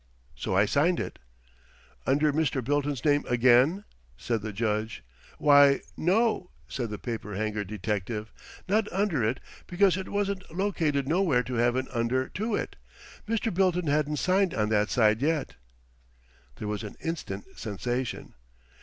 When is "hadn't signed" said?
13.85-14.55